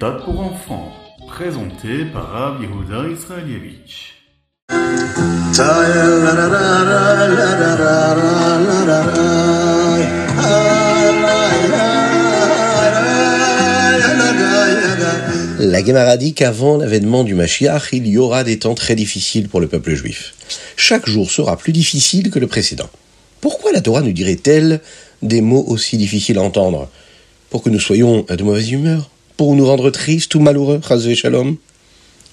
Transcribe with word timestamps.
méthode 0.00 0.24
pour 0.24 0.40
enfants, 0.40 0.92
présenté 1.28 2.06
par 2.06 2.30
Rav 2.30 2.62
Yehuda 2.62 3.06
Israelievich. 3.10 4.14
La 15.58 15.84
Gemara 15.84 16.16
dit 16.16 16.32
qu'avant 16.32 16.78
l'avènement 16.78 17.22
du 17.22 17.34
Mashiach, 17.34 17.92
il 17.92 18.06
y 18.06 18.16
aura 18.16 18.42
des 18.42 18.58
temps 18.58 18.74
très 18.74 18.94
difficiles 18.94 19.50
pour 19.50 19.60
le 19.60 19.66
peuple 19.66 19.94
juif. 19.94 20.34
Chaque 20.76 21.06
jour 21.06 21.30
sera 21.30 21.58
plus 21.58 21.72
difficile 21.72 22.30
que 22.30 22.38
le 22.38 22.46
précédent. 22.46 22.88
Pourquoi 23.42 23.70
la 23.72 23.82
Torah 23.82 24.00
nous 24.00 24.12
dirait-elle 24.12 24.80
des 25.20 25.42
mots 25.42 25.64
aussi 25.66 25.98
difficiles 25.98 26.38
à 26.38 26.42
entendre? 26.42 26.88
Pour 27.50 27.62
que 27.62 27.68
nous 27.68 27.80
soyons 27.80 28.24
de 28.26 28.42
mauvaise 28.42 28.70
humeur? 28.70 29.10
Pour 29.40 29.56
nous 29.56 29.64
rendre 29.64 29.88
tristes 29.88 30.34
ou 30.34 30.40
malheureux 30.40 30.82
Shalom 31.14 31.56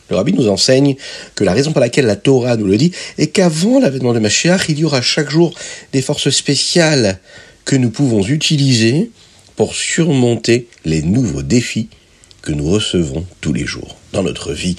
Le 0.09 0.15
rabbi 0.17 0.33
nous 0.33 0.49
enseigne 0.49 0.97
que 1.35 1.45
la 1.45 1.53
raison 1.53 1.71
pour 1.71 1.79
laquelle 1.79 2.05
la 2.05 2.17
Torah 2.17 2.57
nous 2.57 2.65
le 2.65 2.75
dit 2.75 2.91
est 3.17 3.27
qu'avant 3.27 3.79
l'avènement 3.79 4.13
de 4.13 4.19
Mashiach, 4.19 4.67
il 4.67 4.77
y 4.77 4.83
aura 4.83 5.01
chaque 5.01 5.29
jour 5.29 5.53
des 5.93 6.01
forces 6.01 6.29
spéciales 6.31 7.21
que 7.63 7.77
nous 7.77 7.91
pouvons 7.91 8.27
utiliser 8.27 9.09
pour 9.55 9.73
surmonter 9.73 10.67
les 10.83 11.01
nouveaux 11.01 11.43
défis 11.43 11.87
que 12.41 12.51
nous 12.51 12.69
recevons 12.69 13.25
tous 13.39 13.53
les 13.53 13.65
jours 13.65 13.95
dans 14.11 14.23
notre 14.23 14.51
vie. 14.51 14.75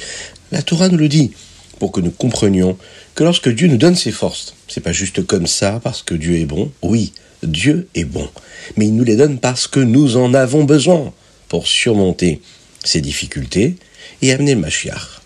La 0.53 0.61
Torah 0.61 0.91
nous 0.91 0.99
le 0.99 1.09
dit 1.09 1.31
pour 1.79 1.93
que 1.93 2.03
nous 2.03 2.11
comprenions 2.11 2.77
que 3.15 3.25
lorsque 3.25 3.49
Dieu 3.49 3.69
nous 3.69 3.79
donne 3.79 3.97
ses 3.97 4.13
forces, 4.13 4.55
c'est 4.69 4.83
pas 4.83 4.93
juste 4.93 5.25
comme 5.27 5.47
ça 5.47 5.81
parce 5.83 6.03
que 6.03 6.15
Dieu 6.15 6.37
est 6.37 6.45
bon. 6.45 6.71
Oui, 6.83 7.15
Dieu 7.43 7.89
est 7.95 8.05
bon, 8.05 8.29
mais 8.77 8.85
il 8.85 8.97
nous 8.97 9.05
les 9.05 9.17
donne 9.17 9.39
parce 9.39 9.67
que 9.67 9.81
nous 9.81 10.19
en 10.19 10.35
avons 10.35 10.65
besoin 10.65 11.15
pour 11.49 11.67
surmonter 11.67 12.41
ces 12.85 13.01
difficultés 13.01 13.77
et 14.23 14.33
amener 14.33 14.55
le 14.55 14.61
Mashiach. 14.61 15.21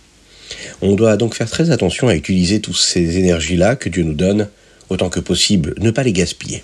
On 0.80 0.94
doit 0.94 1.16
donc 1.16 1.34
faire 1.34 1.50
très 1.50 1.70
attention 1.70 2.08
à 2.08 2.14
utiliser 2.14 2.60
toutes 2.60 2.76
ces 2.76 3.18
énergies-là 3.18 3.76
que 3.76 3.88
Dieu 3.88 4.02
nous 4.02 4.14
donne 4.14 4.48
autant 4.88 5.08
que 5.08 5.20
possible, 5.20 5.74
ne 5.78 5.90
pas 5.90 6.02
les 6.02 6.12
gaspiller. 6.12 6.62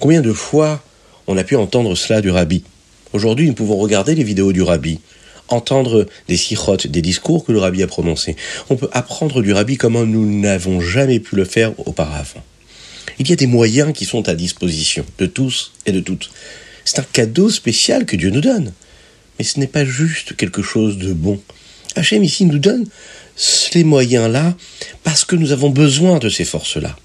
Combien 0.00 0.20
de 0.20 0.32
fois 0.32 0.82
on 1.26 1.36
a 1.36 1.44
pu 1.44 1.56
entendre 1.56 1.94
cela 1.94 2.20
du 2.20 2.30
rabbi? 2.30 2.64
Aujourd'hui, 3.12 3.46
nous 3.46 3.54
pouvons 3.54 3.76
regarder 3.76 4.14
les 4.14 4.24
vidéos 4.24 4.52
du 4.52 4.62
rabbi, 4.62 4.98
entendre 5.48 6.06
des 6.28 6.36
sirotes, 6.36 6.86
des 6.86 7.02
discours 7.02 7.44
que 7.44 7.52
le 7.52 7.60
rabbi 7.60 7.82
a 7.82 7.86
prononcés. 7.86 8.36
On 8.70 8.76
peut 8.76 8.88
apprendre 8.92 9.40
du 9.42 9.52
rabbi 9.52 9.76
comment 9.76 10.04
nous 10.04 10.40
n'avons 10.40 10.80
jamais 10.80 11.20
pu 11.20 11.36
le 11.36 11.44
faire 11.44 11.72
auparavant. 11.86 12.42
Il 13.18 13.28
y 13.28 13.32
a 13.32 13.36
des 13.36 13.46
moyens 13.46 13.92
qui 13.92 14.04
sont 14.04 14.28
à 14.28 14.34
disposition 14.34 15.04
de 15.18 15.26
tous 15.26 15.72
et 15.86 15.92
de 15.92 16.00
toutes. 16.00 16.30
C'est 16.84 16.98
un 16.98 17.06
cadeau 17.12 17.50
spécial 17.50 18.06
que 18.06 18.16
Dieu 18.16 18.30
nous 18.30 18.40
donne. 18.40 18.72
Mais 19.38 19.44
ce 19.44 19.58
n'est 19.58 19.66
pas 19.66 19.84
juste 19.84 20.36
quelque 20.36 20.62
chose 20.62 20.98
de 20.98 21.12
bon. 21.12 21.40
Hachem 21.96 22.22
ici 22.22 22.44
nous 22.44 22.58
donne 22.58 22.86
ces 23.36 23.84
moyens-là 23.84 24.56
parce 25.02 25.24
que 25.24 25.36
nous 25.36 25.52
avons 25.52 25.70
besoin 25.70 26.18
de 26.18 26.28
ces 26.28 26.44
forces-là. 26.44 26.96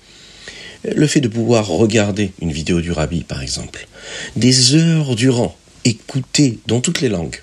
Le 0.83 1.07
fait 1.07 1.21
de 1.21 1.27
pouvoir 1.27 1.67
regarder 1.67 2.31
une 2.41 2.51
vidéo 2.51 2.81
du 2.81 2.91
rabbi, 2.91 3.23
par 3.23 3.41
exemple, 3.41 3.87
des 4.35 4.75
heures 4.75 5.15
durant, 5.15 5.57
écouter 5.83 6.59
dans 6.67 6.81
toutes 6.81 7.01
les 7.01 7.09
langues 7.09 7.41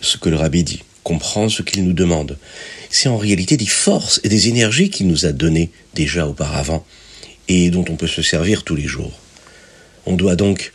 ce 0.00 0.16
que 0.16 0.28
le 0.28 0.36
rabbi 0.36 0.64
dit, 0.64 0.82
comprendre 1.02 1.50
ce 1.50 1.62
qu'il 1.62 1.84
nous 1.84 1.92
demande. 1.92 2.38
C'est 2.90 3.08
en 3.08 3.16
réalité 3.16 3.56
des 3.56 3.66
forces 3.66 4.20
et 4.24 4.28
des 4.28 4.48
énergies 4.48 4.90
qu'il 4.90 5.06
nous 5.06 5.26
a 5.26 5.32
données 5.32 5.70
déjà 5.94 6.26
auparavant 6.26 6.84
et 7.48 7.70
dont 7.70 7.84
on 7.88 7.96
peut 7.96 8.06
se 8.06 8.22
servir 8.22 8.64
tous 8.64 8.76
les 8.76 8.86
jours. 8.86 9.12
On 10.06 10.14
doit 10.14 10.36
donc 10.36 10.72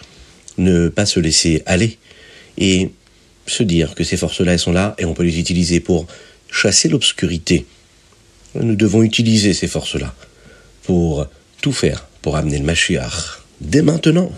ne 0.59 0.89
pas 0.89 1.05
se 1.05 1.19
laisser 1.19 1.63
aller 1.65 1.97
et 2.57 2.91
se 3.47 3.63
dire 3.63 3.95
que 3.95 4.03
ces 4.03 4.17
forces-là, 4.17 4.57
sont 4.57 4.71
là 4.71 4.95
et 4.97 5.05
on 5.05 5.13
peut 5.13 5.23
les 5.23 5.39
utiliser 5.39 5.79
pour 5.79 6.05
chasser 6.51 6.89
l'obscurité. 6.89 7.65
Nous 8.55 8.75
devons 8.75 9.01
utiliser 9.03 9.53
ces 9.53 9.67
forces-là 9.67 10.13
pour 10.83 11.25
tout 11.61 11.73
faire 11.73 12.07
pour 12.21 12.35
amener 12.35 12.57
le 12.57 12.65
Mashiach 12.65 13.41
dès 13.61 13.81
maintenant. 13.81 14.31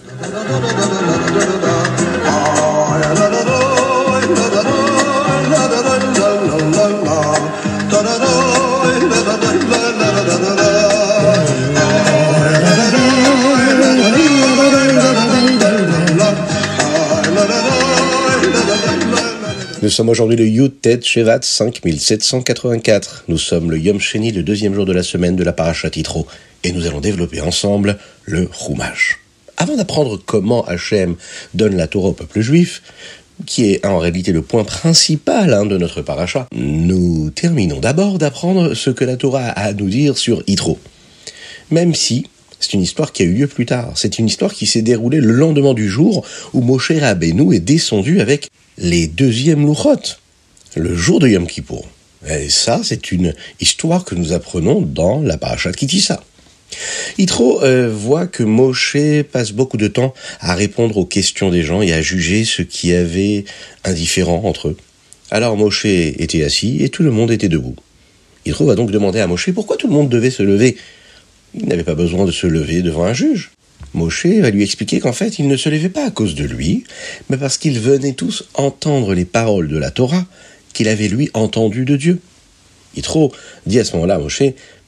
Sommes 19.91 20.09
aujourd'hui 20.09 20.37
le 20.37 20.47
Yutet 20.47 21.01
Shevat 21.03 21.41
5784. 21.41 23.25
Nous 23.27 23.37
sommes 23.37 23.69
le 23.69 23.77
Yom 23.77 23.99
Sheni, 23.99 24.31
le 24.31 24.41
deuxième 24.41 24.73
jour 24.73 24.85
de 24.85 24.93
la 24.93 25.03
semaine 25.03 25.35
de 25.35 25.43
la 25.43 25.53
Parashat 25.53 25.91
Yitro, 25.95 26.25
et 26.63 26.71
nous 26.71 26.87
allons 26.87 27.01
développer 27.01 27.41
ensemble 27.41 27.97
le 28.25 28.49
Chumash. 28.51 29.19
Avant 29.57 29.75
d'apprendre 29.75 30.17
comment 30.25 30.63
Hachem 30.63 31.15
donne 31.53 31.75
la 31.75 31.87
Torah 31.87 32.09
au 32.09 32.13
peuple 32.13 32.39
juif, 32.39 32.81
qui 33.45 33.71
est 33.71 33.85
en 33.85 33.99
réalité 33.99 34.31
le 34.31 34.41
point 34.41 34.63
principal 34.63 35.53
hein, 35.53 35.65
de 35.65 35.77
notre 35.77 36.01
paracha, 36.01 36.47
nous 36.55 37.29
terminons 37.29 37.79
d'abord 37.79 38.17
d'apprendre 38.17 38.73
ce 38.73 38.89
que 38.91 39.03
la 39.03 39.17
Torah 39.17 39.47
a 39.49 39.65
à 39.65 39.73
nous 39.73 39.89
dire 39.89 40.17
sur 40.17 40.41
Yitro. 40.47 40.79
Même 41.69 41.95
si 41.95 42.27
c'est 42.61 42.73
une 42.73 42.81
histoire 42.81 43.11
qui 43.11 43.23
a 43.23 43.25
eu 43.25 43.33
lieu 43.33 43.47
plus 43.47 43.65
tard. 43.65 43.91
C'est 43.95 44.19
une 44.19 44.27
histoire 44.27 44.53
qui 44.53 44.67
s'est 44.67 44.83
déroulée 44.83 45.19
le 45.19 45.31
lendemain 45.31 45.73
du 45.73 45.89
jour 45.89 46.25
où 46.53 46.61
Moshe 46.61 46.91
Rabbeinu 46.91 47.55
est 47.55 47.59
descendu 47.59 48.21
avec 48.21 48.49
les 48.81 49.07
deuxièmes 49.07 49.65
louchot, 49.65 50.17
le 50.75 50.95
jour 50.95 51.19
de 51.19 51.27
Yom 51.27 51.45
Kippour. 51.45 51.87
Et 52.27 52.49
ça, 52.49 52.81
c'est 52.83 53.11
une 53.11 53.35
histoire 53.59 54.03
que 54.05 54.15
nous 54.15 54.33
apprenons 54.33 54.81
dans 54.81 55.21
la 55.21 55.37
parashat 55.37 55.71
Kitissa. 55.71 56.23
Yitro 57.17 57.63
euh, 57.63 57.91
voit 57.93 58.27
que 58.27 58.43
Moshe 58.43 58.97
passe 59.31 59.51
beaucoup 59.51 59.77
de 59.77 59.87
temps 59.87 60.13
à 60.39 60.55
répondre 60.55 60.97
aux 60.97 61.05
questions 61.05 61.51
des 61.51 61.61
gens 61.61 61.81
et 61.81 61.93
à 61.93 62.01
juger 62.01 62.43
ce 62.43 62.63
qui 62.63 62.93
avait 62.93 63.45
indifférent 63.83 64.41
entre 64.45 64.69
eux. 64.69 64.77
Alors 65.29 65.57
Moshe 65.57 65.85
était 65.85 66.43
assis 66.43 66.83
et 66.83 66.89
tout 66.89 67.03
le 67.03 67.11
monde 67.11 67.31
était 67.31 67.49
debout. 67.49 67.75
Yitro 68.45 68.65
va 68.65 68.75
donc 68.75 68.89
demander 68.89 69.19
à 69.19 69.27
Moshe 69.27 69.51
pourquoi 69.51 69.77
tout 69.77 69.87
le 69.87 69.93
monde 69.93 70.09
devait 70.09 70.31
se 70.31 70.41
lever. 70.41 70.75
Il 71.53 71.67
n'avait 71.67 71.83
pas 71.83 71.95
besoin 71.95 72.25
de 72.25 72.31
se 72.31 72.47
lever 72.47 72.81
devant 72.81 73.03
un 73.03 73.13
juge. 73.13 73.51
Moshe 73.93 74.25
va 74.25 74.49
lui 74.49 74.63
expliquer 74.63 74.99
qu'en 74.99 75.13
fait, 75.13 75.39
il 75.39 75.47
ne 75.47 75.57
se 75.57 75.69
levait 75.69 75.89
pas 75.89 76.05
à 76.05 76.11
cause 76.11 76.35
de 76.35 76.45
lui, 76.45 76.85
mais 77.29 77.37
parce 77.37 77.57
qu'ils 77.57 77.79
venaient 77.79 78.13
tous 78.13 78.45
entendre 78.53 79.13
les 79.13 79.25
paroles 79.25 79.67
de 79.67 79.77
la 79.77 79.91
Torah 79.91 80.25
qu'il 80.73 80.87
avait 80.87 81.09
lui 81.09 81.29
entendues 81.33 81.85
de 81.85 81.97
Dieu. 81.97 82.19
Yitro 82.95 83.33
dit 83.65 83.79
à 83.79 83.83
ce 83.83 83.93
moment-là 83.93 84.15
à 84.15 84.19
Moshe, 84.19 84.43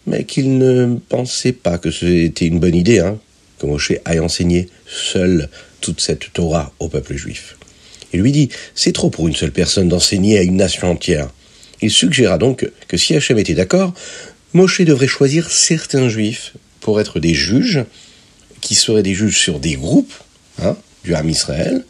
mais 0.08 0.24
qu'il 0.24 0.58
ne 0.58 0.98
pensait 1.10 1.52
pas 1.52 1.78
que 1.78 1.92
c'était 1.92 2.48
une 2.48 2.60
bonne 2.60 2.76
idée, 2.76 3.00
hein, 3.00 3.18
que 3.60 3.66
Moshe 3.66 3.94
aille 4.06 4.20
enseigner 4.20 4.70
seul 4.88 5.50
toute 5.82 6.02
cette 6.02 6.32
Torah 6.34 6.72
au 6.80 6.88
peuple 6.88 7.16
juif. 7.16 7.58
Il 8.14 8.22
lui 8.22 8.32
dit, 8.32 8.50
c'est 8.76 8.94
trop 8.94 9.10
pour 9.10 9.28
une 9.28 9.36
seule 9.36 9.52
personne 9.52 9.90
d'enseigner 9.90 10.38
à 10.38 10.44
une 10.44 10.58
nation 10.58 10.92
entière. 10.92 11.30
Il 11.82 11.92
suggéra 11.92 12.38
donc 12.38 12.70
que 12.88 12.98
si 12.98 13.16
Hachem 13.16 13.38
était 13.38 13.56
d'accord, 13.56 13.94
Moshe 14.54 14.82
devrait 14.82 15.08
choisir 15.08 15.50
certains 15.50 16.10
juifs 16.10 16.54
pour 16.80 17.02
être 17.02 17.20
des 17.20 17.34
juges, 17.34 17.84
qui 18.64 18.76
seraient 18.76 19.04
des 19.04 19.14
juges 19.14 19.38
sur 19.38 19.60
des 19.60 19.76
groupes 19.76 20.14
hein, 20.62 20.76
du 21.04 21.14
Ham 21.14 21.30
Israël, 21.30 21.84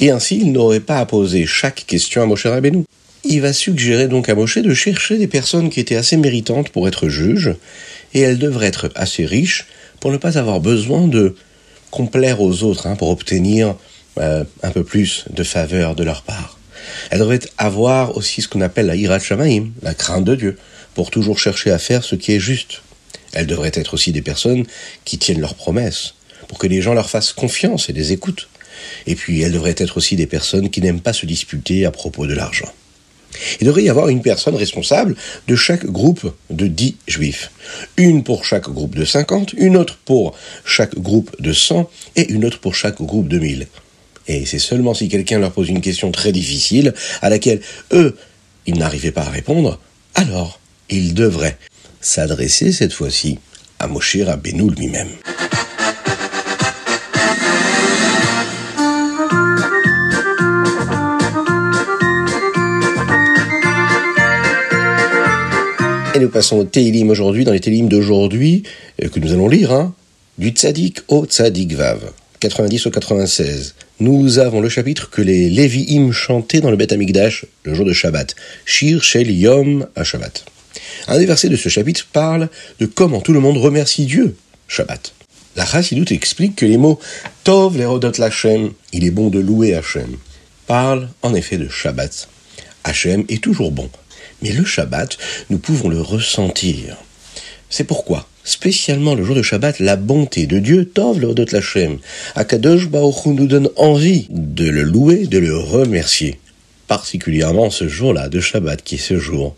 et 0.00 0.10
ainsi 0.10 0.38
il 0.38 0.52
n'aurait 0.52 0.80
pas 0.80 0.98
à 0.98 1.06
poser 1.06 1.46
chaque 1.46 1.84
question 1.86 2.22
à 2.22 2.26
Moshe 2.26 2.46
Rabbeinu. 2.46 2.84
Il 3.24 3.40
va 3.40 3.52
suggérer 3.52 4.08
donc 4.08 4.28
à 4.28 4.34
Moshe 4.34 4.58
de 4.58 4.74
chercher 4.74 5.18
des 5.18 5.26
personnes 5.26 5.70
qui 5.70 5.80
étaient 5.80 5.96
assez 5.96 6.16
méritantes 6.16 6.70
pour 6.70 6.88
être 6.88 7.08
juges, 7.08 7.54
et 8.12 8.20
elles 8.20 8.38
devraient 8.38 8.66
être 8.66 8.90
assez 8.94 9.24
riches 9.24 9.66
pour 10.00 10.12
ne 10.12 10.16
pas 10.16 10.38
avoir 10.38 10.60
besoin 10.60 11.06
de 11.08 11.36
complaire 11.90 12.40
aux 12.40 12.62
autres, 12.62 12.86
hein, 12.86 12.96
pour 12.96 13.10
obtenir 13.10 13.76
euh, 14.18 14.44
un 14.62 14.70
peu 14.70 14.84
plus 14.84 15.24
de 15.30 15.42
faveur 15.42 15.94
de 15.94 16.04
leur 16.04 16.22
part. 16.22 16.58
Elles 17.10 17.20
devraient 17.20 17.40
avoir 17.58 18.16
aussi 18.16 18.42
ce 18.42 18.48
qu'on 18.48 18.60
appelle 18.60 18.86
la 18.86 18.96
hirat 18.96 19.20
shamaim, 19.20 19.70
la 19.82 19.94
crainte 19.94 20.24
de 20.24 20.34
Dieu, 20.34 20.58
pour 20.94 21.10
toujours 21.10 21.38
chercher 21.38 21.70
à 21.70 21.78
faire 21.78 22.04
ce 22.04 22.14
qui 22.14 22.32
est 22.32 22.40
juste. 22.40 22.82
Elles 23.34 23.46
devraient 23.46 23.72
être 23.74 23.94
aussi 23.94 24.12
des 24.12 24.22
personnes 24.22 24.64
qui 25.04 25.18
tiennent 25.18 25.40
leurs 25.40 25.54
promesses, 25.54 26.14
pour 26.48 26.58
que 26.58 26.66
les 26.66 26.80
gens 26.80 26.94
leur 26.94 27.10
fassent 27.10 27.32
confiance 27.32 27.88
et 27.90 27.92
les 27.92 28.12
écoutent. 28.12 28.48
Et 29.06 29.14
puis 29.14 29.42
elles 29.42 29.52
devraient 29.52 29.74
être 29.76 29.96
aussi 29.96 30.16
des 30.16 30.26
personnes 30.26 30.70
qui 30.70 30.80
n'aiment 30.80 31.00
pas 31.00 31.12
se 31.12 31.26
disputer 31.26 31.84
à 31.84 31.90
propos 31.90 32.26
de 32.26 32.34
l'argent. 32.34 32.72
Il 33.60 33.66
devrait 33.66 33.82
y 33.82 33.88
avoir 33.88 34.08
une 34.08 34.22
personne 34.22 34.54
responsable 34.54 35.16
de 35.48 35.56
chaque 35.56 35.86
groupe 35.86 36.32
de 36.50 36.66
dix 36.66 36.96
juifs. 37.08 37.50
Une 37.96 38.22
pour 38.22 38.44
chaque 38.44 38.68
groupe 38.68 38.94
de 38.94 39.04
50, 39.04 39.54
une 39.54 39.76
autre 39.76 39.98
pour 40.04 40.36
chaque 40.64 40.96
groupe 40.96 41.34
de 41.40 41.52
100 41.52 41.90
et 42.16 42.30
une 42.30 42.44
autre 42.44 42.60
pour 42.60 42.74
chaque 42.74 43.02
groupe 43.02 43.28
de 43.28 43.38
1000. 43.38 43.66
Et 44.28 44.46
c'est 44.46 44.58
seulement 44.58 44.94
si 44.94 45.08
quelqu'un 45.08 45.38
leur 45.38 45.52
pose 45.52 45.68
une 45.68 45.80
question 45.80 46.10
très 46.12 46.32
difficile, 46.32 46.94
à 47.20 47.28
laquelle 47.28 47.60
eux, 47.92 48.16
ils 48.66 48.78
n'arrivaient 48.78 49.12
pas 49.12 49.22
à 49.22 49.30
répondre, 49.30 49.80
alors 50.14 50.60
ils 50.88 51.14
devraient 51.14 51.58
s'adresser 52.04 52.70
cette 52.70 52.92
fois-ci 52.92 53.38
à 53.78 53.88
Moshe 53.88 54.18
Rabbeinu 54.22 54.70
lui-même. 54.70 55.08
Et 66.14 66.20
nous 66.20 66.28
passons 66.28 66.58
au 66.58 66.64
Télim 66.64 67.10
aujourd'hui, 67.10 67.44
dans 67.44 67.52
les 67.52 67.58
Télim 67.58 67.88
d'aujourd'hui, 67.88 68.62
euh, 69.02 69.08
que 69.08 69.18
nous 69.18 69.32
allons 69.32 69.48
lire, 69.48 69.72
hein, 69.72 69.94
du 70.38 70.50
Tzadik 70.50 71.00
au 71.08 71.24
Tzadik 71.24 71.72
Vav, 71.72 72.12
90 72.38 72.86
au 72.86 72.90
96. 72.90 73.74
Nous 73.98 74.38
avons 74.38 74.60
le 74.60 74.68
chapitre 74.68 75.10
que 75.10 75.22
les 75.22 75.50
Lévi'im 75.50 76.12
chantaient 76.12 76.60
dans 76.60 76.70
le 76.70 76.76
Beth 76.76 76.92
Amikdash 76.92 77.46
le 77.64 77.74
jour 77.74 77.86
de 77.86 77.92
Shabbat. 77.92 78.36
Shir 78.64 79.02
Shel 79.02 79.30
Yom 79.30 79.88
à 79.96 80.04
Shabbat. 80.04 80.44
Un 81.06 81.18
des 81.18 81.26
versets 81.26 81.48
de 81.48 81.56
ce 81.56 81.68
chapitre 81.68 82.06
parle 82.12 82.48
de 82.80 82.86
comment 82.86 83.20
tout 83.20 83.32
le 83.32 83.40
monde 83.40 83.58
remercie 83.58 84.06
Dieu 84.06 84.36
Shabbat. 84.68 85.12
La 85.56 85.66
Chassidut 85.66 86.12
explique 86.12 86.56
que 86.56 86.66
les 86.66 86.78
mots 86.78 86.98
Tov 87.44 87.76
lerodot 87.76 88.12
Lachem, 88.18 88.72
il 88.92 89.04
est 89.04 89.10
bon 89.10 89.28
de 89.28 89.38
louer 89.38 89.74
Hachem, 89.74 90.16
parlent 90.66 91.08
en 91.22 91.34
effet 91.34 91.58
de 91.58 91.68
Shabbat. 91.68 92.28
Hachem 92.84 93.24
est 93.28 93.42
toujours 93.42 93.70
bon. 93.70 93.90
Mais 94.42 94.50
le 94.50 94.64
Shabbat, 94.64 95.16
nous 95.50 95.58
pouvons 95.58 95.88
le 95.88 96.00
ressentir. 96.00 96.96
C'est 97.70 97.84
pourquoi, 97.84 98.26
spécialement 98.42 99.14
le 99.14 99.24
jour 99.24 99.36
de 99.36 99.42
Shabbat, 99.42 99.78
la 99.80 99.96
bonté 99.96 100.46
de 100.46 100.58
Dieu, 100.58 100.86
Tov 100.86 101.20
Leodot 101.20 101.46
Lachem, 101.52 101.98
Akadosh 102.34 102.88
Baruch 102.88 103.26
nous 103.26 103.46
donne 103.46 103.68
envie 103.76 104.26
de 104.30 104.68
le 104.68 104.82
louer, 104.82 105.26
de 105.26 105.38
le 105.38 105.56
remercier. 105.56 106.40
Particulièrement 106.88 107.70
ce 107.70 107.88
jour-là 107.88 108.28
de 108.28 108.40
Shabbat, 108.40 108.82
qui 108.82 108.96
est 108.96 108.98
ce 108.98 109.18
jour 109.18 109.54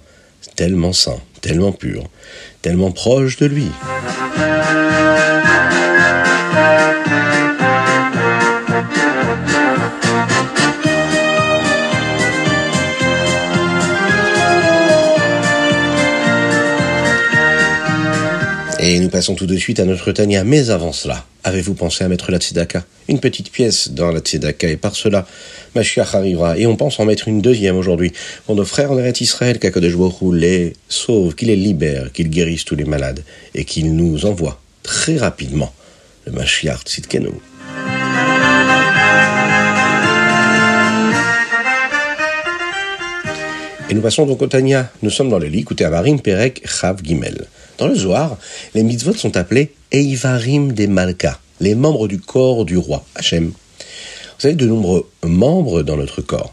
tellement 0.56 0.92
saint, 0.92 1.20
tellement 1.42 1.72
pur, 1.72 2.04
tellement 2.62 2.90
proche 2.90 3.36
de 3.36 3.46
lui. 3.46 3.68
Et 18.96 18.98
nous 18.98 19.10
passons 19.10 19.34
tout 19.34 19.44
de 19.44 19.58
suite 19.58 19.78
à 19.78 19.84
notre 19.84 20.10
Tania. 20.10 20.42
Mais 20.42 20.70
avant 20.70 20.90
cela, 20.90 21.26
avez-vous 21.44 21.74
pensé 21.74 22.02
à 22.02 22.08
mettre 22.08 22.30
la 22.30 22.38
tzedaka? 22.38 22.82
Une 23.08 23.20
petite 23.20 23.50
pièce 23.52 23.90
dans 23.90 24.10
la 24.10 24.20
tzedaka. 24.20 24.70
Et 24.70 24.78
par 24.78 24.96
cela, 24.96 25.26
Mashiach 25.74 26.14
arrivera. 26.14 26.56
Et 26.56 26.64
on 26.66 26.76
pense 26.76 26.98
en 26.98 27.04
mettre 27.04 27.28
une 27.28 27.42
deuxième 27.42 27.76
aujourd'hui. 27.76 28.14
Pour 28.46 28.54
nos 28.54 28.64
frères 28.64 28.90
en 28.90 28.98
Eretz 28.98 29.20
Israël, 29.20 29.58
qu'Akadosh 29.58 29.92
les 30.32 30.72
sauve, 30.88 31.34
qu'il 31.34 31.48
les 31.48 31.56
libère, 31.56 32.10
qu'il 32.10 32.30
guérisse 32.30 32.64
tous 32.64 32.74
les 32.74 32.86
malades. 32.86 33.22
Et 33.54 33.66
qu'il 33.66 33.94
nous 33.94 34.24
envoie 34.24 34.58
très 34.82 35.18
rapidement 35.18 35.74
le 36.24 36.32
Mashiach 36.32 36.84
Tzidkenu. 36.86 37.32
Et 43.88 43.94
nous 43.94 44.00
passons 44.00 44.26
donc 44.26 44.42
au 44.42 44.48
Tania. 44.48 44.90
Nous 45.02 45.10
sommes 45.10 45.28
dans 45.28 45.38
le 45.38 45.46
lit, 45.46 45.60
écoutez 45.60 45.84
Amarim 45.84 46.20
Perek 46.20 46.66
Chav 46.66 47.04
Gimel. 47.04 47.46
Dans 47.78 47.86
le 47.86 47.94
Zohar, 47.94 48.36
les 48.74 48.82
mitzvot 48.82 49.14
sont 49.14 49.36
appelés 49.36 49.74
Eivarim 49.92 50.72
des 50.72 50.88
Malka, 50.88 51.38
les 51.60 51.76
membres 51.76 52.08
du 52.08 52.18
corps 52.18 52.64
du 52.64 52.76
roi, 52.76 53.04
Hachem. 53.14 53.52
Vous 54.40 54.46
avez 54.46 54.56
de 54.56 54.66
nombreux 54.66 55.08
membres 55.22 55.82
dans 55.82 55.96
notre 55.96 56.20
corps. 56.20 56.52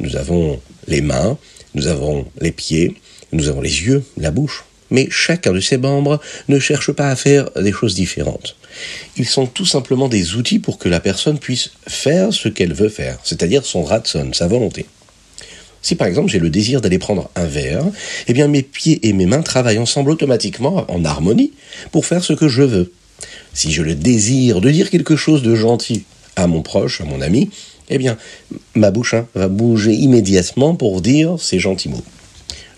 Nous 0.00 0.16
avons 0.16 0.60
les 0.86 1.00
mains, 1.00 1.38
nous 1.74 1.86
avons 1.86 2.26
les 2.42 2.52
pieds, 2.52 2.94
nous 3.32 3.48
avons 3.48 3.62
les 3.62 3.84
yeux, 3.84 4.04
la 4.18 4.30
bouche. 4.30 4.64
Mais 4.90 5.08
chacun 5.08 5.52
de 5.52 5.60
ces 5.60 5.78
membres 5.78 6.20
ne 6.48 6.58
cherche 6.58 6.92
pas 6.92 7.08
à 7.08 7.16
faire 7.16 7.50
des 7.52 7.72
choses 7.72 7.94
différentes. 7.94 8.56
Ils 9.16 9.26
sont 9.26 9.46
tout 9.46 9.64
simplement 9.64 10.08
des 10.08 10.34
outils 10.34 10.58
pour 10.58 10.76
que 10.76 10.90
la 10.90 11.00
personne 11.00 11.38
puisse 11.38 11.70
faire 11.86 12.34
ce 12.34 12.48
qu'elle 12.48 12.74
veut 12.74 12.90
faire, 12.90 13.18
c'est-à-dire 13.24 13.64
son 13.64 13.82
ratson, 13.82 14.32
sa 14.34 14.46
volonté. 14.46 14.84
Si 15.82 15.94
par 15.94 16.06
exemple 16.06 16.30
j'ai 16.30 16.38
le 16.38 16.50
désir 16.50 16.80
d'aller 16.80 16.98
prendre 16.98 17.30
un 17.36 17.46
verre, 17.46 17.84
eh 18.26 18.32
bien 18.32 18.48
mes 18.48 18.62
pieds 18.62 19.06
et 19.08 19.12
mes 19.12 19.26
mains 19.26 19.42
travaillent 19.42 19.78
ensemble 19.78 20.10
automatiquement 20.10 20.84
en 20.88 21.04
harmonie 21.04 21.52
pour 21.92 22.06
faire 22.06 22.22
ce 22.22 22.32
que 22.32 22.48
je 22.48 22.62
veux. 22.62 22.92
Si 23.54 23.72
je 23.72 23.82
le 23.82 23.94
désire 23.94 24.60
de 24.60 24.70
dire 24.70 24.90
quelque 24.90 25.16
chose 25.16 25.42
de 25.42 25.54
gentil 25.54 26.04
à 26.36 26.46
mon 26.46 26.62
proche, 26.62 27.00
à 27.00 27.04
mon 27.04 27.20
ami, 27.20 27.50
eh 27.88 27.98
bien 27.98 28.16
ma 28.74 28.90
bouche 28.90 29.14
hein, 29.14 29.26
va 29.34 29.48
bouger 29.48 29.92
immédiatement 29.92 30.74
pour 30.74 31.00
dire 31.00 31.36
ces 31.38 31.58
gentils 31.58 31.88
mots. 31.88 32.04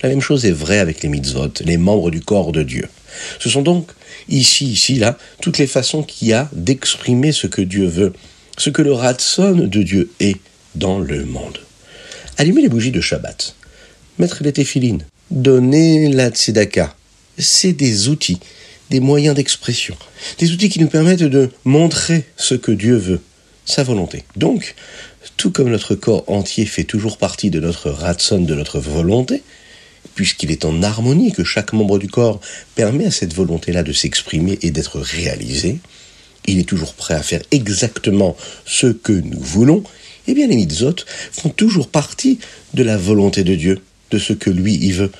La 0.02 0.08
même 0.08 0.20
chose 0.20 0.44
est 0.44 0.52
vraie 0.52 0.80
avec 0.80 1.02
les 1.02 1.08
mitzvot, 1.08 1.52
les 1.64 1.76
membres 1.76 2.10
du 2.10 2.20
corps 2.20 2.50
de 2.50 2.62
Dieu. 2.62 2.88
Ce 3.38 3.48
sont 3.48 3.62
donc 3.62 3.92
ici, 4.28 4.66
ici, 4.66 4.96
là, 4.96 5.16
toutes 5.40 5.58
les 5.58 5.66
façons 5.66 6.02
qu'il 6.02 6.28
y 6.28 6.32
a 6.32 6.48
d'exprimer 6.52 7.30
ce 7.30 7.46
que 7.46 7.62
Dieu 7.62 7.86
veut, 7.86 8.12
ce 8.58 8.70
que 8.70 8.82
le 8.82 8.92
ratson 8.92 9.52
de 9.52 9.82
Dieu 9.82 10.10
est 10.18 10.38
dans 10.74 10.98
le 10.98 11.24
monde. 11.24 11.58
Allumer 12.38 12.62
les 12.62 12.68
bougies 12.68 12.90
de 12.90 13.00
Shabbat, 13.00 13.54
mettre 14.18 14.42
les 14.42 14.52
téphilines, 14.52 15.04
donner 15.30 16.08
la 16.08 16.30
tzedaka, 16.30 16.94
c'est 17.38 17.72
des 17.72 18.08
outils, 18.08 18.40
des 18.90 19.00
moyens 19.00 19.36
d'expression, 19.36 19.96
des 20.38 20.50
outils 20.52 20.70
qui 20.70 20.80
nous 20.80 20.88
permettent 20.88 21.22
de 21.22 21.50
montrer 21.64 22.24
ce 22.36 22.54
que 22.54 22.72
Dieu 22.72 22.96
veut, 22.96 23.20
sa 23.66 23.82
volonté. 23.82 24.24
Donc, 24.36 24.74
tout 25.36 25.50
comme 25.50 25.68
notre 25.68 25.94
corps 25.94 26.24
entier 26.26 26.64
fait 26.64 26.84
toujours 26.84 27.18
partie 27.18 27.50
de 27.50 27.60
notre 27.60 27.90
ratson, 27.90 28.40
de 28.40 28.54
notre 28.54 28.80
volonté, 28.80 29.42
puisqu'il 30.14 30.50
est 30.50 30.64
en 30.64 30.82
harmonie, 30.82 31.32
que 31.32 31.44
chaque 31.44 31.72
membre 31.72 31.98
du 31.98 32.08
corps 32.08 32.40
permet 32.74 33.06
à 33.06 33.10
cette 33.10 33.34
volonté-là 33.34 33.82
de 33.82 33.92
s'exprimer 33.92 34.58
et 34.62 34.70
d'être 34.70 35.00
réalisé, 35.00 35.78
il 36.46 36.58
est 36.58 36.68
toujours 36.68 36.94
prêt 36.94 37.14
à 37.14 37.22
faire 37.22 37.42
exactement 37.50 38.36
ce 38.64 38.86
que 38.88 39.12
nous 39.12 39.40
voulons, 39.40 39.84
eh 40.26 40.34
bien 40.34 40.46
les 40.46 40.56
mitzvot 40.56 40.96
font 41.32 41.48
toujours 41.48 41.88
partie 41.88 42.38
de 42.74 42.82
la 42.82 42.96
volonté 42.96 43.44
de 43.44 43.54
Dieu, 43.54 43.80
de 44.10 44.18
ce 44.18 44.32
que 44.32 44.50
lui 44.50 44.74
y 44.74 44.92
veut. 44.92 45.10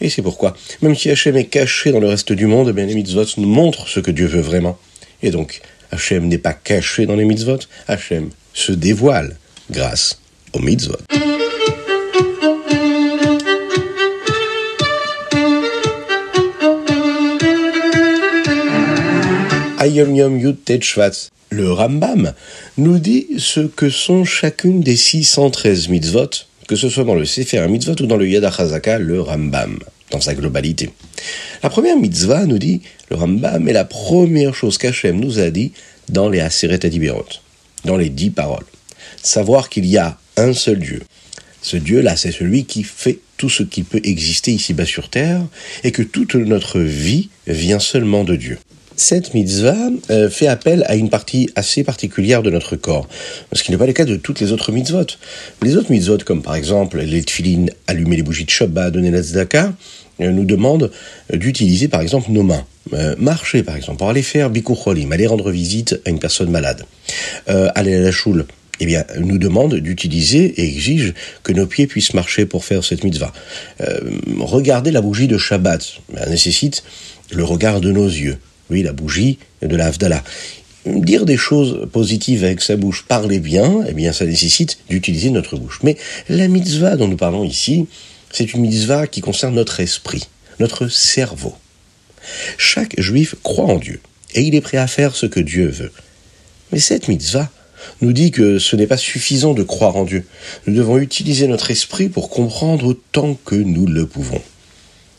Et 0.00 0.10
c'est 0.10 0.22
pourquoi, 0.22 0.56
même 0.82 0.94
si 0.94 1.10
Hachem 1.10 1.36
est 1.36 1.46
caché 1.46 1.90
dans 1.90 2.00
le 2.00 2.08
reste 2.08 2.32
du 2.32 2.46
monde, 2.46 2.68
eh 2.70 2.72
bien 2.72 2.86
les 2.86 2.94
mitzvot 2.94 3.24
nous 3.36 3.48
montrent 3.48 3.88
ce 3.88 4.00
que 4.00 4.10
Dieu 4.10 4.26
veut 4.26 4.40
vraiment. 4.40 4.78
Et 5.22 5.30
donc, 5.30 5.60
Hachem 5.90 6.28
n'est 6.28 6.38
pas 6.38 6.52
caché 6.52 7.06
dans 7.06 7.16
les 7.16 7.24
mitzvot, 7.24 7.58
Hachem 7.88 8.30
se 8.52 8.72
dévoile 8.72 9.36
grâce 9.70 10.20
aux 10.52 10.60
mitzvot. 10.60 10.98
Ayom 19.80 20.16
Yom 20.16 20.40
Yud 20.40 20.56
le 21.50 21.72
Rambam 21.72 22.32
nous 22.78 22.98
dit 22.98 23.28
ce 23.38 23.60
que 23.60 23.90
sont 23.90 24.24
chacune 24.24 24.80
des 24.80 24.96
613 24.96 25.86
mitzvot, 25.88 26.30
que 26.66 26.74
ce 26.74 26.88
soit 26.88 27.04
dans 27.04 27.14
le 27.14 27.24
Sefer 27.24 27.64
Mitzvot 27.68 27.94
ou 28.02 28.06
dans 28.06 28.16
le 28.16 28.28
Yad 28.28 28.42
HaChazaka, 28.42 28.98
le 28.98 29.20
Rambam, 29.20 29.78
dans 30.10 30.20
sa 30.20 30.34
globalité. 30.34 30.90
La 31.62 31.70
première 31.70 31.96
mitzvah, 31.96 32.44
nous 32.44 32.58
dit 32.58 32.80
le 33.08 33.16
Rambam, 33.16 33.68
est 33.68 33.72
la 33.72 33.84
première 33.84 34.52
chose 34.52 34.78
qu'Hachem 34.78 35.20
nous 35.20 35.38
a 35.38 35.50
dit 35.50 35.70
dans 36.08 36.28
les 36.28 36.40
Aseret 36.40 36.84
Adibirot, 36.84 37.28
dans 37.84 37.96
les 37.96 38.08
dix 38.08 38.30
paroles. 38.30 38.66
Savoir 39.22 39.68
qu'il 39.68 39.86
y 39.86 39.96
a 39.96 40.18
un 40.36 40.54
seul 40.54 40.80
Dieu. 40.80 41.02
Ce 41.62 41.76
Dieu-là, 41.76 42.16
c'est 42.16 42.32
celui 42.32 42.64
qui 42.64 42.82
fait 42.82 43.20
tout 43.36 43.48
ce 43.48 43.62
qui 43.62 43.84
peut 43.84 44.00
exister 44.02 44.50
ici-bas 44.50 44.86
sur 44.86 45.08
terre, 45.08 45.40
et 45.84 45.92
que 45.92 46.02
toute 46.02 46.34
notre 46.34 46.80
vie 46.80 47.28
vient 47.46 47.78
seulement 47.78 48.24
de 48.24 48.34
Dieu 48.34 48.58
cette 48.98 49.32
mitzvah 49.32 49.90
euh, 50.10 50.28
fait 50.28 50.48
appel 50.48 50.84
à 50.88 50.96
une 50.96 51.08
partie 51.08 51.48
assez 51.54 51.84
particulière 51.84 52.42
de 52.42 52.50
notre 52.50 52.76
corps, 52.76 53.08
ce 53.52 53.62
qui 53.62 53.70
n'est 53.70 53.78
pas 53.78 53.86
le 53.86 53.92
cas 53.92 54.04
de 54.04 54.16
toutes 54.16 54.40
les 54.40 54.52
autres 54.52 54.72
mitzvot. 54.72 55.06
Les 55.62 55.76
autres 55.76 55.92
mitzvot, 55.92 56.18
comme 56.26 56.42
par 56.42 56.56
exemple 56.56 56.98
les 57.00 57.22
tefilines, 57.22 57.70
allumer 57.86 58.16
les 58.16 58.22
bougies 58.22 58.44
de 58.44 58.50
Shabbat, 58.50 58.92
donner 58.92 59.12
la 59.12 59.22
tzedaka, 59.22 59.72
euh, 60.20 60.30
nous 60.30 60.44
demandent 60.44 60.90
d'utiliser 61.32 61.86
par 61.86 62.00
exemple 62.00 62.32
nos 62.32 62.42
mains. 62.42 62.64
Euh, 62.92 63.14
marcher 63.18 63.62
par 63.62 63.76
exemple, 63.76 63.98
pour 63.98 64.08
aller 64.08 64.22
faire 64.22 64.50
bikucholim, 64.50 65.12
aller 65.12 65.28
rendre 65.28 65.50
visite 65.52 66.00
à 66.04 66.10
une 66.10 66.18
personne 66.18 66.50
malade. 66.50 66.84
aller 67.46 67.94
à 67.94 68.00
la 68.00 68.10
choule, 68.10 68.46
eh 68.80 68.86
bien, 68.86 69.04
nous 69.20 69.38
demande 69.38 69.76
d'utiliser 69.76 70.60
et 70.60 70.64
exige 70.64 71.14
que 71.44 71.52
nos 71.52 71.66
pieds 71.66 71.86
puissent 71.86 72.14
marcher 72.14 72.46
pour 72.46 72.64
faire 72.64 72.82
cette 72.84 73.04
mitzvah. 73.04 73.32
regarder 74.40 74.90
la 74.90 75.00
bougie 75.00 75.28
de 75.28 75.38
Shabbat 75.38 76.00
nécessite 76.28 76.82
le 77.30 77.44
regard 77.44 77.80
de 77.80 77.92
nos 77.92 78.06
yeux 78.06 78.38
oui, 78.70 78.82
la 78.82 78.92
bougie 78.92 79.38
de 79.62 79.76
la 79.76 79.90
Dire 80.86 81.26
des 81.26 81.36
choses 81.36 81.88
positives 81.92 82.44
avec 82.44 82.62
sa 82.62 82.76
bouche, 82.76 83.04
parler 83.06 83.40
bien, 83.40 83.84
eh 83.88 83.92
bien, 83.92 84.12
ça 84.12 84.24
nécessite 84.24 84.78
d'utiliser 84.88 85.30
notre 85.30 85.56
bouche. 85.56 85.80
Mais 85.82 85.96
la 86.28 86.48
mitzvah 86.48 86.96
dont 86.96 87.08
nous 87.08 87.16
parlons 87.16 87.44
ici, 87.44 87.86
c'est 88.30 88.54
une 88.54 88.62
mitzvah 88.62 89.06
qui 89.06 89.20
concerne 89.20 89.54
notre 89.54 89.80
esprit, 89.80 90.28
notre 90.60 90.88
cerveau. 90.88 91.54
Chaque 92.56 92.98
juif 92.98 93.34
croit 93.42 93.66
en 93.66 93.78
Dieu 93.78 94.00
et 94.34 94.42
il 94.42 94.54
est 94.54 94.60
prêt 94.60 94.78
à 94.78 94.86
faire 94.86 95.14
ce 95.14 95.26
que 95.26 95.40
Dieu 95.40 95.68
veut. 95.68 95.92
Mais 96.72 96.78
cette 96.78 97.08
mitzvah 97.08 97.50
nous 98.00 98.12
dit 98.12 98.30
que 98.30 98.58
ce 98.58 98.76
n'est 98.76 98.86
pas 98.86 98.96
suffisant 98.96 99.54
de 99.54 99.62
croire 99.62 99.96
en 99.96 100.04
Dieu. 100.04 100.24
Nous 100.66 100.74
devons 100.74 100.98
utiliser 100.98 101.46
notre 101.48 101.70
esprit 101.70 102.08
pour 102.08 102.30
comprendre 102.30 102.86
autant 102.86 103.38
que 103.44 103.54
nous 103.54 103.86
le 103.86 104.06
pouvons. 104.06 104.42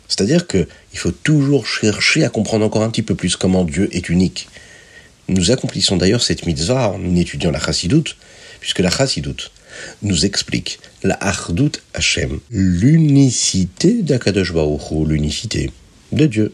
C'est-à-dire 0.09 0.47
qu'il 0.47 0.67
faut 0.95 1.11
toujours 1.11 1.65
chercher 1.65 2.25
à 2.25 2.29
comprendre 2.29 2.65
encore 2.65 2.81
un 2.81 2.89
petit 2.89 3.03
peu 3.03 3.15
plus 3.15 3.37
comment 3.37 3.63
Dieu 3.63 3.87
est 3.93 4.09
unique. 4.09 4.49
Nous 5.29 5.51
accomplissons 5.51 5.95
d'ailleurs 5.95 6.23
cette 6.23 6.45
mitzvah 6.45 6.89
en 6.89 7.15
étudiant 7.15 7.51
la 7.51 7.59
chassidoute, 7.59 8.17
puisque 8.59 8.79
la 8.79 8.89
chassidoute 8.89 9.51
nous 10.01 10.25
explique 10.25 10.79
la 11.03 11.17
Hardout 11.21 11.79
Hashem, 11.93 12.39
l'unicité 12.49 14.01
d'Akadosh 14.01 14.51
Baruch 14.51 15.07
l'unicité 15.07 15.71
de 16.11 16.25
Dieu. 16.25 16.51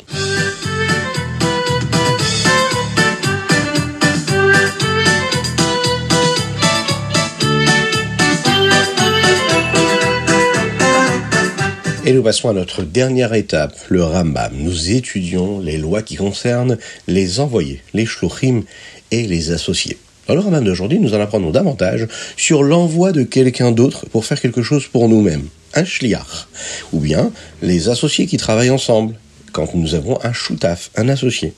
Et 12.08 12.14
nous 12.14 12.22
passons 12.22 12.50
à 12.50 12.54
notre 12.54 12.84
dernière 12.84 13.34
étape, 13.34 13.76
le 13.90 14.04
Rambam. 14.04 14.54
Nous 14.54 14.92
étudions 14.92 15.60
les 15.60 15.80
lois 15.80 16.04
qui 16.04 16.18
concernent 16.18 16.78
les 17.08 17.40
envoyés, 17.40 17.82
les 17.96 18.06
shluchim 18.06 18.62
et 19.10 19.24
les 19.24 19.50
associés. 19.50 19.98
Dans 20.28 20.36
le 20.36 20.42
Rambam 20.42 20.64
d'aujourd'hui, 20.64 21.00
nous 21.00 21.16
en 21.16 21.20
apprenons 21.20 21.50
davantage 21.50 22.06
sur 22.38 22.62
l'envoi 22.62 23.12
de 23.12 23.24
quelqu'un 23.24 23.72
d'autre 23.72 24.06
pour 24.06 24.24
faire 24.24 24.40
quelque 24.40 24.62
chose 24.62 24.86
pour 24.86 25.10
nous-mêmes, 25.10 25.48
un 25.74 25.84
shliach, 25.84 26.48
ou 26.94 27.00
bien 27.00 27.32
les 27.64 27.90
associés 27.90 28.28
qui 28.28 28.38
travaillent 28.38 28.70
ensemble, 28.70 29.16
quand 29.52 29.74
nous 29.74 29.96
avons 29.96 30.24
un 30.24 30.32
shutaf, 30.32 30.92
un 30.98 31.10
associé. 31.10 31.54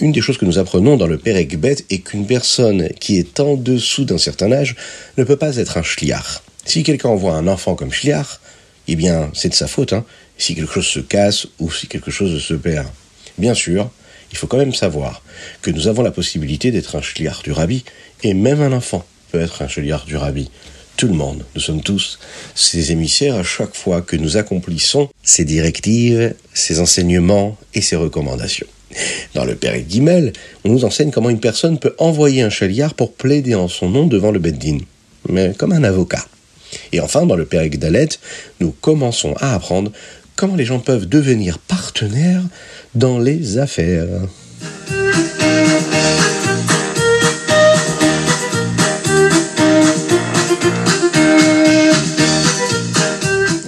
Une 0.00 0.12
des 0.12 0.22
choses 0.22 0.38
que 0.38 0.46
nous 0.46 0.58
apprenons 0.58 0.96
dans 0.96 1.06
le 1.06 1.18
Perek 1.18 1.60
Bet 1.60 1.76
est 1.90 1.98
qu'une 1.98 2.26
personne 2.26 2.88
qui 3.00 3.18
est 3.18 3.38
en 3.38 3.56
dessous 3.56 4.06
d'un 4.06 4.16
certain 4.16 4.50
âge 4.50 4.76
ne 5.18 5.24
peut 5.24 5.36
pas 5.36 5.58
être 5.58 5.76
un 5.76 5.82
shliach. 5.82 6.40
Si 6.64 6.84
quelqu'un 6.84 7.10
envoie 7.10 7.34
un 7.34 7.48
enfant 7.48 7.74
comme 7.74 7.92
shliach, 7.92 8.40
eh 8.88 8.96
bien, 8.96 9.30
c'est 9.34 9.48
de 9.48 9.54
sa 9.54 9.66
faute, 9.66 9.92
hein, 9.92 10.04
si 10.38 10.54
quelque 10.54 10.72
chose 10.72 10.86
se 10.86 11.00
casse 11.00 11.46
ou 11.58 11.70
si 11.70 11.86
quelque 11.86 12.10
chose 12.10 12.42
se 12.42 12.54
perd. 12.54 12.88
Bien 13.38 13.54
sûr, 13.54 13.90
il 14.30 14.38
faut 14.38 14.46
quand 14.46 14.58
même 14.58 14.74
savoir 14.74 15.22
que 15.60 15.70
nous 15.70 15.88
avons 15.88 16.02
la 16.02 16.10
possibilité 16.10 16.70
d'être 16.70 16.96
un 16.96 17.02
chliard 17.02 17.42
du 17.42 17.52
rabbi, 17.52 17.84
et 18.22 18.34
même 18.34 18.60
un 18.60 18.72
enfant 18.72 19.04
peut 19.30 19.40
être 19.40 19.62
un 19.62 19.68
chliard 19.68 20.04
du 20.04 20.16
rabbi. 20.16 20.50
Tout 20.96 21.08
le 21.08 21.14
monde, 21.14 21.44
nous 21.54 21.60
sommes 21.60 21.82
tous 21.82 22.18
ces 22.54 22.92
émissaires 22.92 23.36
à 23.36 23.42
chaque 23.42 23.74
fois 23.74 24.02
que 24.02 24.16
nous 24.16 24.36
accomplissons 24.36 25.08
ces 25.22 25.44
directives, 25.44 26.34
ces 26.52 26.80
enseignements 26.80 27.56
et 27.74 27.80
ces 27.80 27.96
recommandations. 27.96 28.66
Dans 29.34 29.44
le 29.44 29.56
Père 29.56 29.78
Guimel, 29.80 30.32
on 30.64 30.68
nous 30.68 30.84
enseigne 30.84 31.10
comment 31.10 31.30
une 31.30 31.40
personne 31.40 31.78
peut 31.78 31.94
envoyer 31.98 32.42
un 32.42 32.50
chaliard 32.50 32.94
pour 32.94 33.14
plaider 33.14 33.54
en 33.54 33.68
son 33.68 33.88
nom 33.88 34.06
devant 34.06 34.30
le 34.30 34.38
Beddin, 34.38 34.78
mais 35.28 35.54
comme 35.56 35.72
un 35.72 35.84
avocat. 35.84 36.26
Et 36.92 37.00
enfin, 37.00 37.26
dans 37.26 37.36
le 37.36 37.44
Père 37.44 37.68
Dalet, 37.70 38.08
nous 38.60 38.72
commençons 38.72 39.34
à 39.40 39.54
apprendre 39.54 39.92
comment 40.36 40.56
les 40.56 40.64
gens 40.64 40.80
peuvent 40.80 41.08
devenir 41.08 41.58
partenaires 41.58 42.42
dans 42.94 43.18
les 43.18 43.58
affaires. 43.58 44.06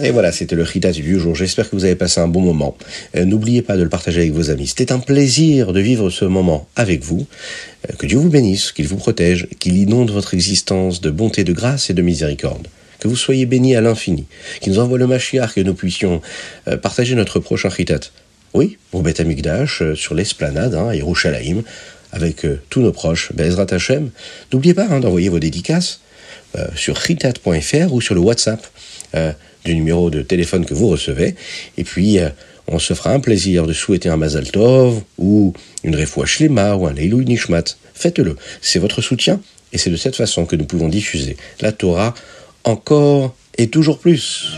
Et 0.04 0.10
voilà, 0.10 0.32
c'était 0.32 0.54
le 0.54 0.64
Ritat 0.64 0.92
du 0.92 1.18
jour. 1.18 1.34
J'espère 1.34 1.70
que 1.70 1.74
vous 1.74 1.86
avez 1.86 1.94
passé 1.94 2.20
un 2.20 2.28
bon 2.28 2.42
moment. 2.42 2.76
Euh, 3.16 3.24
n'oubliez 3.24 3.62
pas 3.62 3.78
de 3.78 3.82
le 3.82 3.88
partager 3.88 4.20
avec 4.20 4.32
vos 4.32 4.50
amis. 4.50 4.66
C'était 4.66 4.92
un 4.92 4.98
plaisir 4.98 5.72
de 5.72 5.80
vivre 5.80 6.10
ce 6.10 6.26
moment 6.26 6.68
avec 6.76 7.02
vous. 7.02 7.26
Euh, 7.88 7.94
que 7.96 8.04
Dieu 8.04 8.18
vous 8.18 8.28
bénisse, 8.28 8.70
qu'il 8.72 8.86
vous 8.86 8.98
protège, 8.98 9.48
qu'il 9.58 9.78
inonde 9.78 10.10
votre 10.10 10.34
existence 10.34 11.00
de 11.00 11.08
bonté, 11.08 11.42
de 11.42 11.54
grâce 11.54 11.88
et 11.88 11.94
de 11.94 12.02
miséricorde 12.02 12.68
que 13.04 13.08
vous 13.08 13.16
soyez 13.16 13.44
bénis 13.44 13.76
à 13.76 13.82
l'infini, 13.82 14.24
qu'il 14.62 14.72
nous 14.72 14.78
envoie 14.78 14.96
le 14.96 15.06
Mashiach, 15.06 15.52
que 15.54 15.60
nous 15.60 15.74
puissions 15.74 16.22
euh, 16.68 16.78
partager 16.78 17.14
notre 17.14 17.38
prochain 17.38 17.68
chitat. 17.68 18.00
Oui, 18.54 18.78
au 18.92 19.02
Beth 19.02 19.20
Amikdash, 19.20 19.82
euh, 19.82 19.94
sur 19.94 20.14
l'esplanade, 20.14 20.74
hein, 20.74 20.88
à 20.88 20.94
Yerushalayim, 20.94 21.64
avec 22.12 22.46
euh, 22.46 22.62
tous 22.70 22.80
nos 22.80 22.92
proches, 22.92 23.30
Bezrat 23.34 23.66
Hashem. 23.72 24.08
N'oubliez 24.54 24.72
pas 24.72 24.86
hein, 24.88 25.00
d'envoyer 25.00 25.28
vos 25.28 25.38
dédicaces 25.38 26.00
sur 26.76 27.02
chitat.fr 27.02 27.92
ou 27.92 28.00
sur 28.00 28.14
le 28.14 28.20
WhatsApp 28.20 28.64
du 29.64 29.74
numéro 29.74 30.08
de 30.08 30.22
téléphone 30.22 30.64
que 30.64 30.72
vous 30.72 30.86
recevez. 30.86 31.34
Et 31.76 31.82
puis, 31.82 32.20
on 32.68 32.78
se 32.78 32.94
fera 32.94 33.10
un 33.10 33.18
plaisir 33.18 33.66
de 33.66 33.72
souhaiter 33.72 34.08
un 34.08 34.16
Mazal 34.16 34.48
Tov 34.52 35.02
ou 35.18 35.52
une 35.82 35.96
Refoua 35.96 36.26
Shlema 36.26 36.76
ou 36.76 36.86
un 36.86 36.92
Leilou 36.92 37.24
Nishmat. 37.24 37.64
Faites-le, 37.94 38.36
c'est 38.60 38.78
votre 38.78 39.02
soutien 39.02 39.40
et 39.72 39.78
c'est 39.78 39.90
de 39.90 39.96
cette 39.96 40.14
façon 40.14 40.46
que 40.46 40.54
nous 40.54 40.64
pouvons 40.64 40.88
diffuser 40.88 41.36
la 41.60 41.72
Torah 41.72 42.14
encore 42.64 43.34
et 43.56 43.68
toujours 43.68 43.98
plus. 43.98 44.56